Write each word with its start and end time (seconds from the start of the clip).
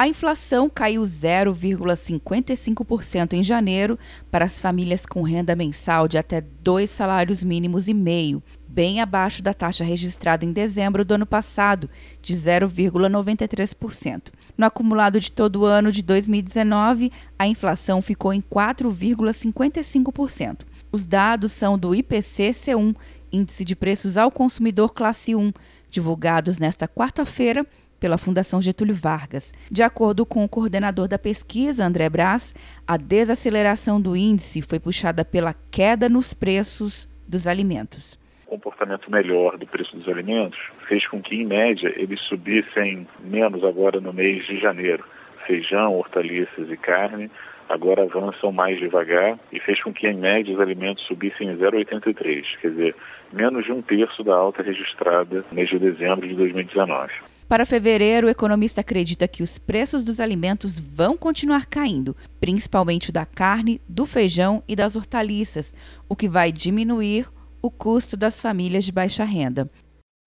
A 0.00 0.08
inflação 0.08 0.68
caiu 0.70 1.02
0,55% 1.02 3.34
em 3.34 3.44
janeiro 3.44 3.98
para 4.30 4.46
as 4.46 4.58
famílias 4.58 5.04
com 5.04 5.20
renda 5.20 5.54
mensal 5.54 6.08
de 6.08 6.16
até 6.16 6.40
dois 6.40 6.88
salários 6.88 7.44
mínimos 7.44 7.86
e 7.86 7.92
meio, 7.92 8.42
bem 8.66 9.02
abaixo 9.02 9.42
da 9.42 9.52
taxa 9.52 9.84
registrada 9.84 10.42
em 10.42 10.52
dezembro 10.52 11.04
do 11.04 11.12
ano 11.12 11.26
passado, 11.26 11.90
de 12.22 12.34
0,93%. 12.34 14.28
No 14.56 14.64
acumulado 14.64 15.20
de 15.20 15.30
todo 15.30 15.60
o 15.60 15.66
ano 15.66 15.92
de 15.92 16.02
2019, 16.02 17.12
a 17.38 17.46
inflação 17.46 18.00
ficou 18.00 18.32
em 18.32 18.40
4,55%. 18.40 20.60
Os 20.90 21.04
dados 21.04 21.52
são 21.52 21.78
do 21.78 21.90
IPC-C1, 21.90 22.96
Índice 23.30 23.66
de 23.66 23.76
Preços 23.76 24.16
ao 24.16 24.30
Consumidor 24.30 24.94
Classe 24.94 25.34
1, 25.34 25.52
divulgados 25.90 26.56
nesta 26.56 26.88
quarta-feira 26.88 27.66
pela 28.00 28.18
Fundação 28.18 28.60
Getúlio 28.60 28.94
Vargas. 28.94 29.52
De 29.70 29.82
acordo 29.82 30.24
com 30.24 30.42
o 30.42 30.48
coordenador 30.48 31.06
da 31.06 31.18
pesquisa, 31.18 31.84
André 31.84 32.08
Brás, 32.08 32.54
a 32.86 32.96
desaceleração 32.96 34.00
do 34.00 34.16
índice 34.16 34.62
foi 34.62 34.80
puxada 34.80 35.24
pela 35.24 35.54
queda 35.70 36.08
nos 36.08 36.32
preços 36.32 37.06
dos 37.28 37.46
alimentos. 37.46 38.18
O 38.46 38.50
comportamento 38.50 39.08
melhor 39.10 39.56
do 39.56 39.66
preço 39.66 39.96
dos 39.96 40.08
alimentos 40.08 40.58
fez 40.88 41.06
com 41.06 41.22
que, 41.22 41.36
em 41.36 41.46
média, 41.46 41.92
eles 41.94 42.18
subissem 42.22 43.06
menos 43.20 43.62
agora 43.62 44.00
no 44.00 44.12
mês 44.12 44.44
de 44.46 44.58
janeiro. 44.58 45.04
Feijão, 45.46 45.94
hortaliças 45.94 46.70
e 46.70 46.76
carne 46.76 47.30
agora 47.70 48.02
avançam 48.02 48.50
mais 48.50 48.80
devagar 48.80 49.38
e 49.52 49.60
fez 49.60 49.80
com 49.80 49.92
que, 49.92 50.08
em 50.08 50.14
média, 50.14 50.52
os 50.52 50.60
alimentos 50.60 51.04
subissem 51.04 51.48
em 51.48 51.56
0,83, 51.56 52.58
quer 52.60 52.70
dizer, 52.70 52.96
menos 53.32 53.64
de 53.64 53.70
um 53.70 53.80
terço 53.80 54.24
da 54.24 54.34
alta 54.34 54.60
registrada 54.60 55.44
no 55.48 55.54
mês 55.54 55.68
de 55.68 55.78
dezembro 55.78 56.26
de 56.26 56.34
2019. 56.34 57.12
Para 57.48 57.64
fevereiro, 57.64 58.26
o 58.26 58.30
economista 58.30 58.80
acredita 58.80 59.28
que 59.28 59.42
os 59.42 59.56
preços 59.56 60.02
dos 60.02 60.18
alimentos 60.18 60.80
vão 60.80 61.16
continuar 61.16 61.66
caindo, 61.66 62.16
principalmente 62.40 63.12
da 63.12 63.24
carne, 63.24 63.80
do 63.88 64.04
feijão 64.04 64.64
e 64.66 64.74
das 64.74 64.96
hortaliças, 64.96 65.72
o 66.08 66.16
que 66.16 66.28
vai 66.28 66.50
diminuir 66.50 67.28
o 67.62 67.70
custo 67.70 68.16
das 68.16 68.40
famílias 68.40 68.84
de 68.84 68.90
baixa 68.90 69.22
renda. 69.22 69.70